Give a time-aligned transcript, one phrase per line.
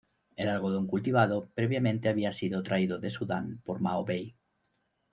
[0.35, 4.35] El algodón cultivado previamente había sido traído de Sudán por Maho Bey.